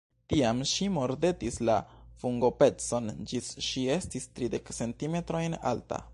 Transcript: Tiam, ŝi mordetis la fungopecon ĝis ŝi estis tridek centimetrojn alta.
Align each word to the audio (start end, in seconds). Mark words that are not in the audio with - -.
Tiam, 0.31 0.61
ŝi 0.69 0.87
mordetis 0.93 1.59
la 1.69 1.75
fungopecon 2.23 3.13
ĝis 3.33 3.53
ŝi 3.69 3.85
estis 3.99 4.29
tridek 4.39 4.75
centimetrojn 4.81 5.61
alta. 5.75 6.07